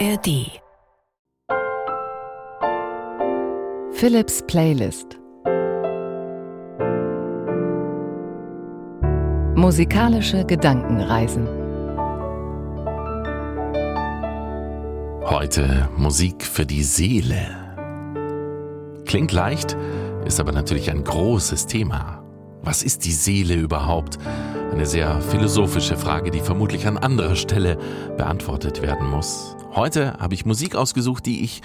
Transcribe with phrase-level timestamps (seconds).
[0.00, 0.60] ARD
[3.92, 5.20] Philips Playlist
[9.54, 11.46] Musikalische Gedankenreisen
[15.26, 17.46] Heute Musik für die Seele.
[19.04, 19.76] Klingt leicht,
[20.24, 22.24] ist aber natürlich ein großes Thema.
[22.62, 24.18] Was ist die Seele überhaupt?
[24.72, 27.78] Eine sehr philosophische Frage, die vermutlich an anderer Stelle
[28.16, 29.56] beantwortet werden muss.
[29.74, 31.62] Heute habe ich Musik ausgesucht, die ich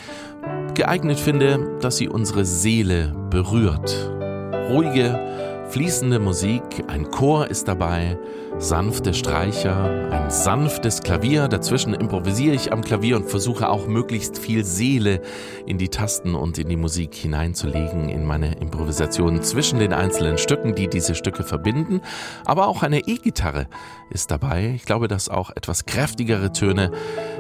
[0.76, 4.12] geeignet finde, dass sie unsere Seele berührt.
[4.70, 8.17] Ruhige, fließende Musik, ein Chor ist dabei,
[8.59, 14.66] sanfte Streicher, ein sanftes Klavier, dazwischen improvisiere ich am Klavier und versuche auch möglichst viel
[14.66, 15.22] Seele
[15.66, 20.76] in die Tasten und in die Musik hineinzulegen, in meine Improvisation zwischen den einzelnen Stücken,
[20.76, 22.02] die diese Stücke verbinden,
[22.44, 23.68] aber auch eine E-Gitarre
[24.09, 24.73] ist dabei.
[24.76, 26.91] Ich glaube, dass auch etwas kräftigere Töne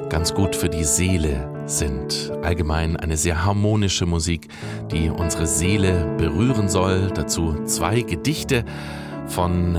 [0.07, 2.31] ganz gut für die Seele sind.
[2.43, 4.47] Allgemein eine sehr harmonische Musik,
[4.89, 7.11] die unsere Seele berühren soll.
[7.13, 8.63] Dazu zwei Gedichte
[9.27, 9.77] von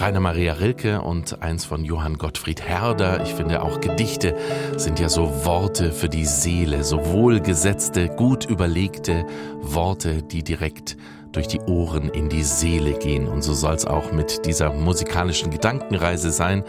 [0.00, 3.22] Rainer Maria Rilke und eins von Johann Gottfried Herder.
[3.22, 4.34] Ich finde auch Gedichte
[4.78, 9.26] sind ja so Worte für die Seele, so wohlgesetzte, gut überlegte
[9.60, 10.96] Worte, die direkt
[11.32, 13.28] durch die Ohren in die Seele gehen.
[13.28, 16.64] Und so soll es auch mit dieser musikalischen Gedankenreise sein,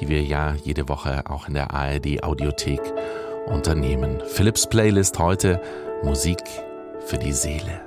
[0.00, 2.80] die wir ja jede Woche auch in der ARD Audiothek
[3.46, 4.22] unternehmen.
[4.28, 5.60] Philips Playlist heute
[6.04, 6.38] Musik
[7.04, 7.80] für die Seele.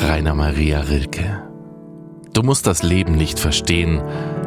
[0.00, 1.42] Rainer Maria Rilke.
[2.32, 4.00] Du musst das Leben nicht verstehen,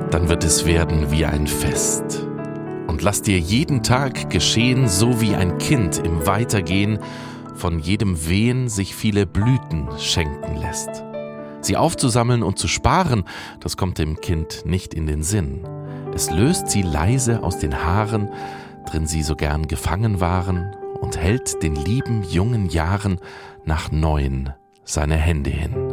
[0.10, 2.26] dann wird es werden wie ein Fest.
[2.88, 7.00] Und lass dir jeden Tag geschehen, so wie ein Kind im Weitergehen
[7.56, 11.04] von jedem Wehen sich viele Blüten schenken lässt.
[11.60, 13.26] Sie aufzusammeln und zu sparen,
[13.60, 15.68] das kommt dem Kind nicht in den Sinn.
[16.16, 18.30] Es löst sie leise aus den Haaren,
[18.90, 23.20] drin sie so gern gefangen waren, und hält den lieben jungen Jahren
[23.66, 25.91] nach neuen seine Hände hin.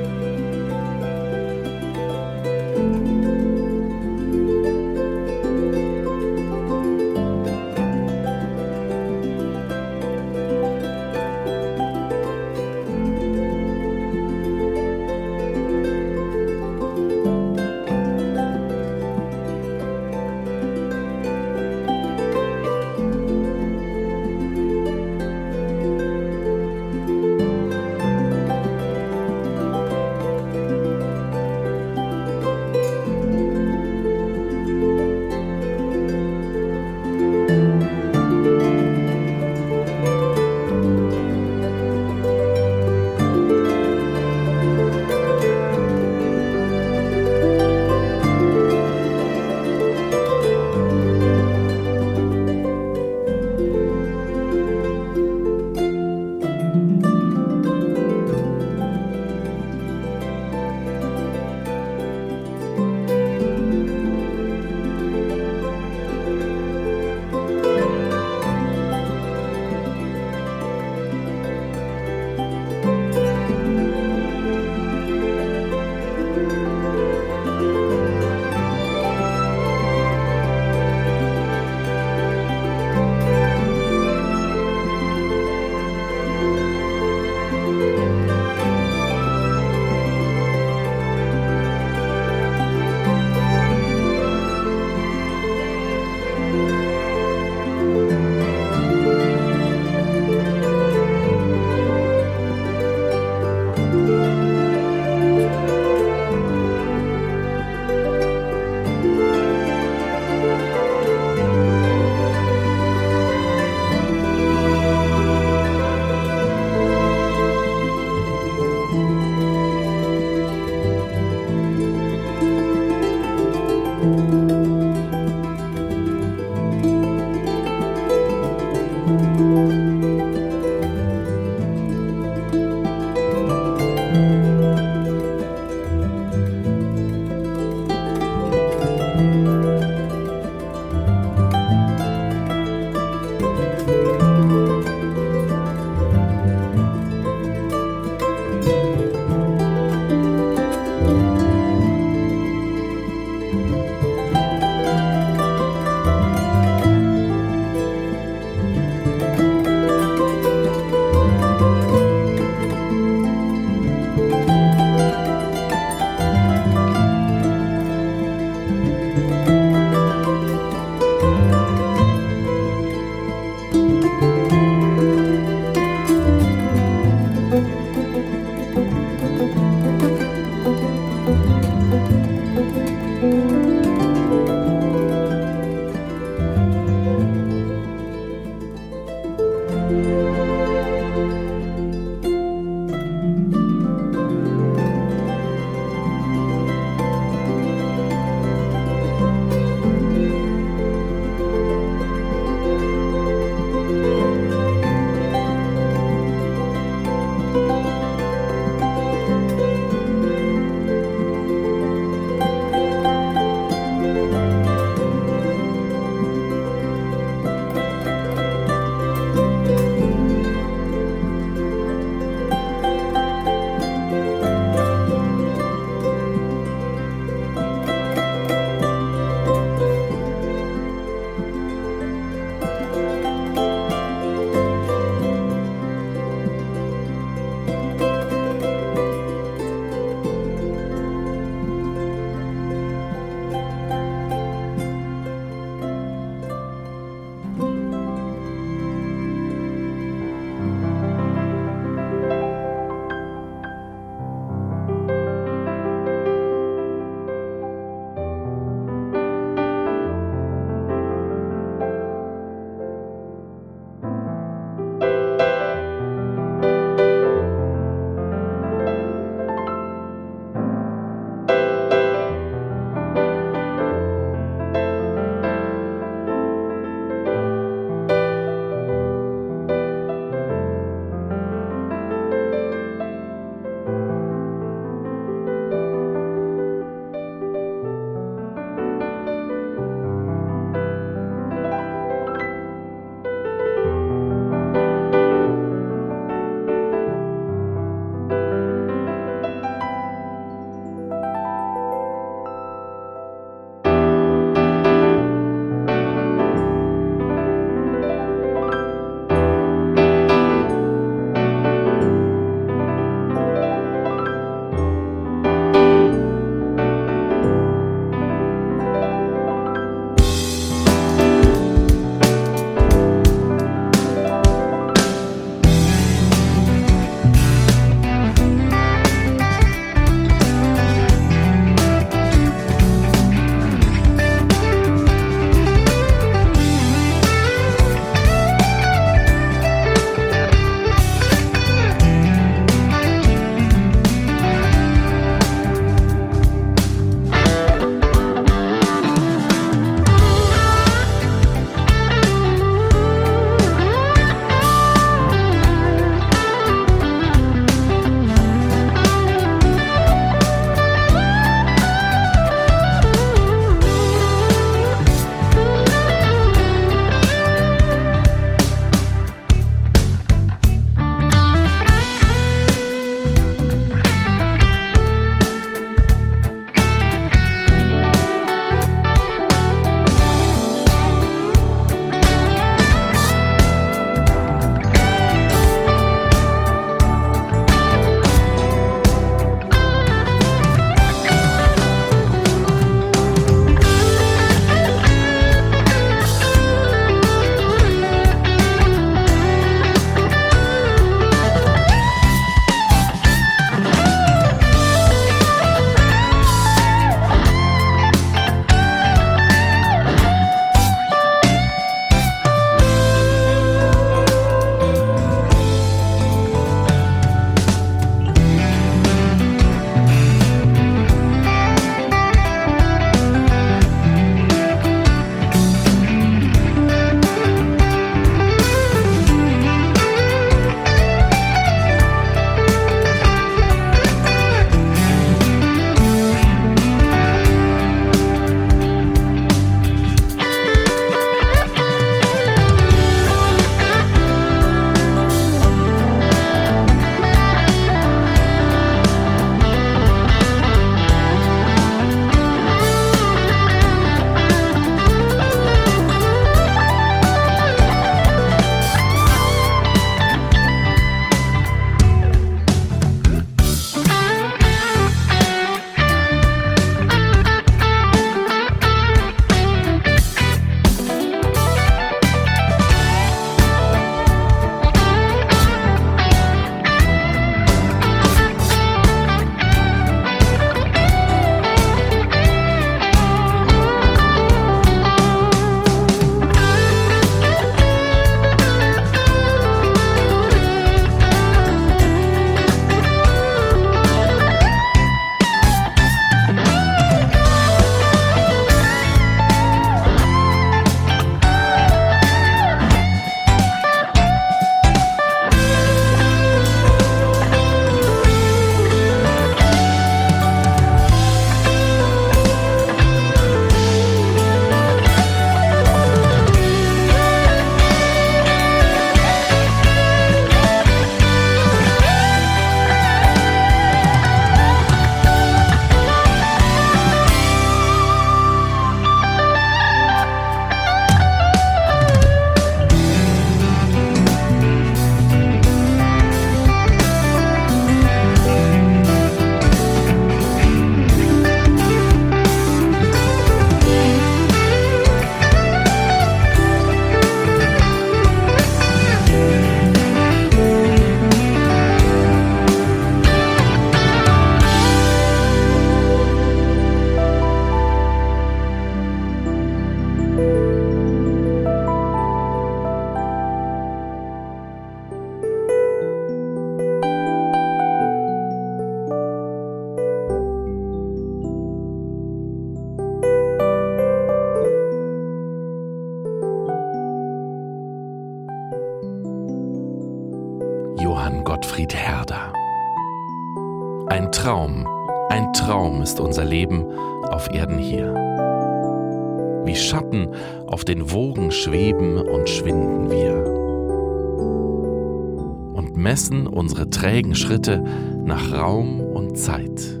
[597.16, 597.82] Unsere trägen Schritte
[598.24, 600.00] nach Raum und Zeit.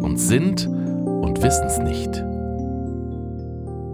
[0.00, 2.16] Und sind und wissen's nicht.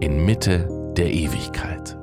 [0.01, 2.00] In Mitte der Ewigkeit.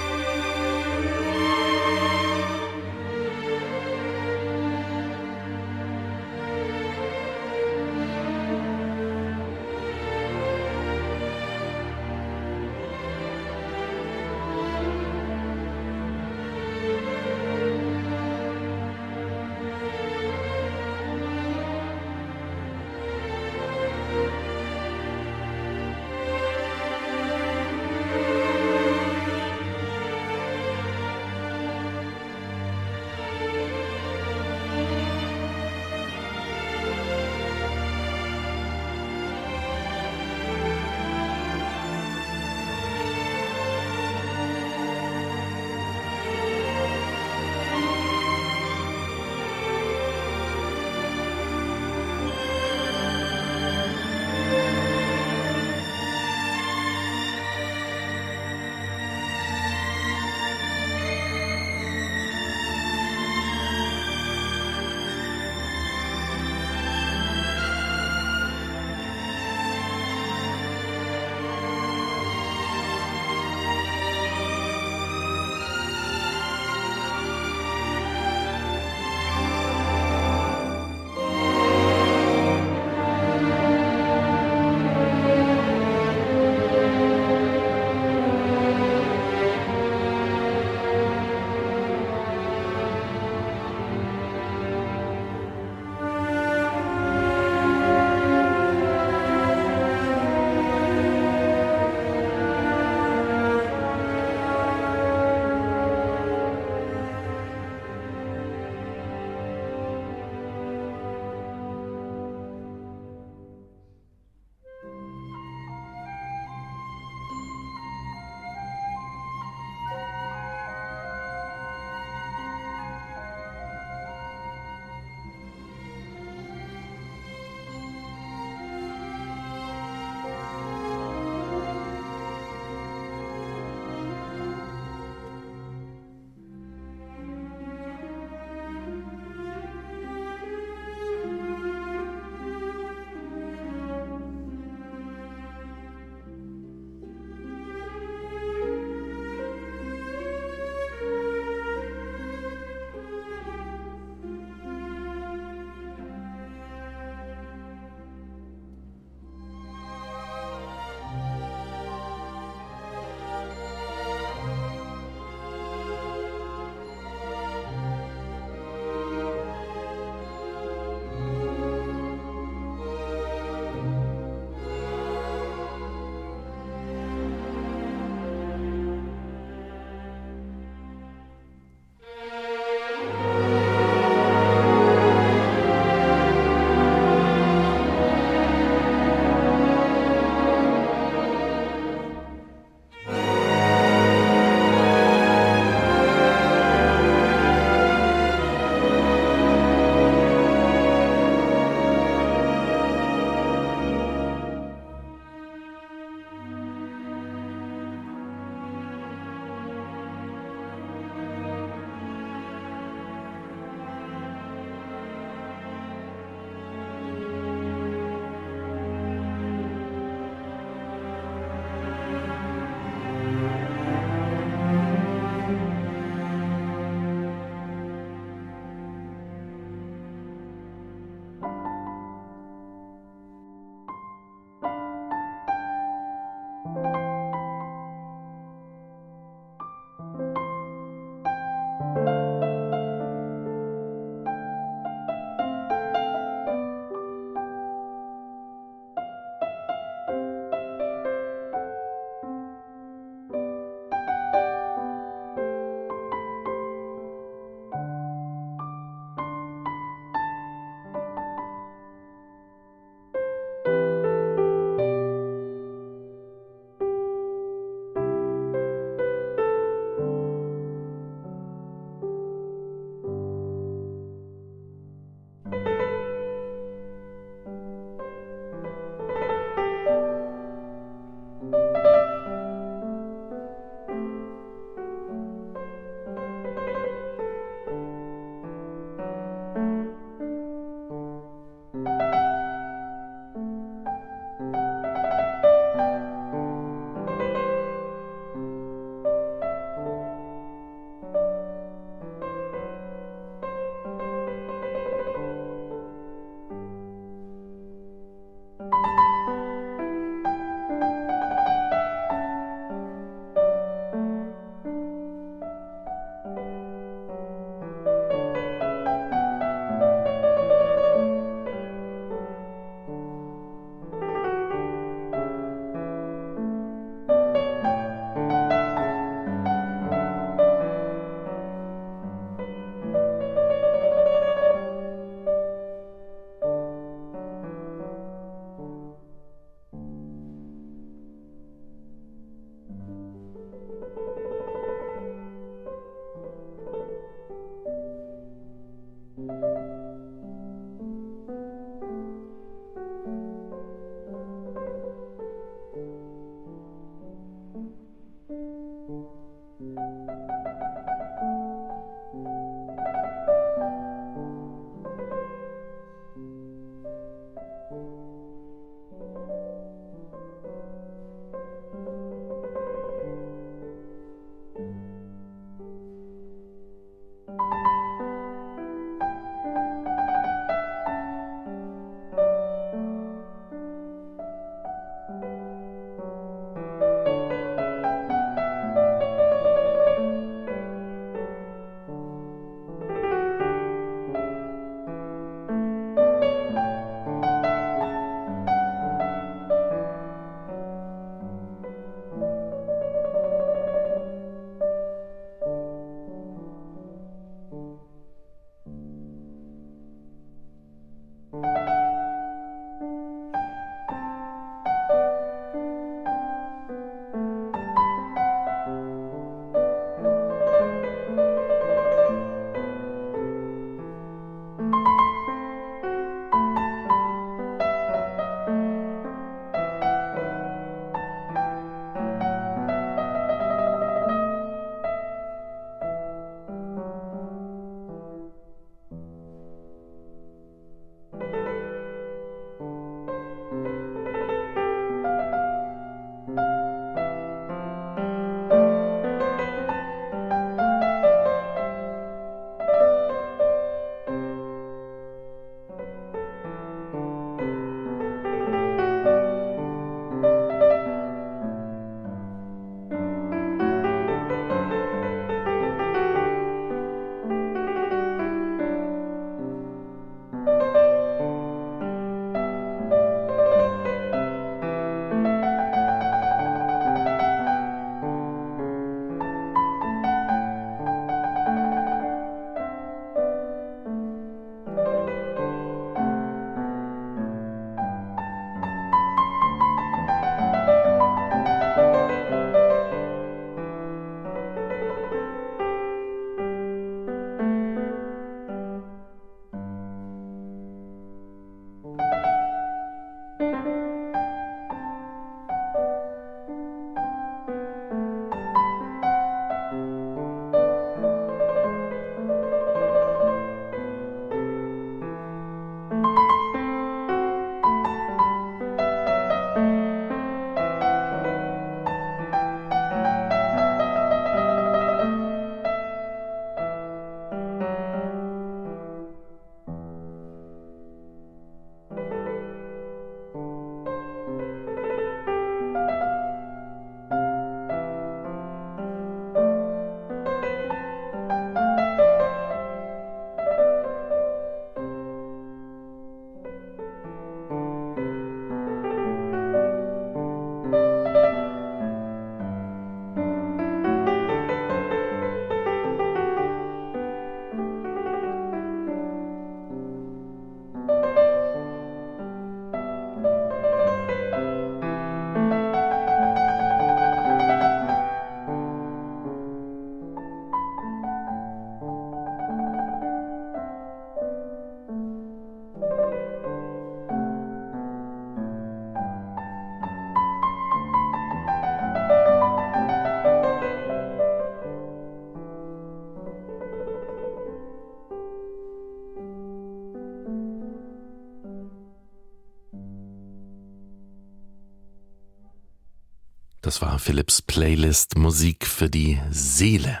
[596.74, 600.00] Das war Philips Playlist Musik für die Seele.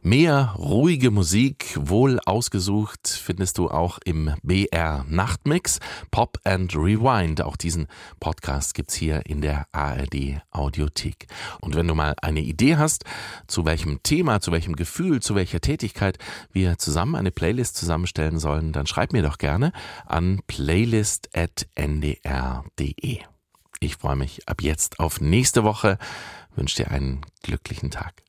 [0.00, 5.78] Mehr ruhige Musik, wohl ausgesucht, findest du auch im BR Nachtmix
[6.10, 7.42] Pop and Rewind.
[7.42, 7.86] Auch diesen
[8.18, 11.26] Podcast gibt's hier in der ARD Audiothek.
[11.60, 13.04] Und wenn du mal eine Idee hast,
[13.46, 16.16] zu welchem Thema, zu welchem Gefühl, zu welcher Tätigkeit
[16.50, 19.72] wir zusammen eine Playlist zusammenstellen sollen, dann schreib mir doch gerne
[20.06, 23.20] an playlist.ndr.de.
[23.82, 25.96] Ich freue mich ab jetzt auf nächste Woche,
[26.54, 28.22] wünsche dir einen glücklichen Tag.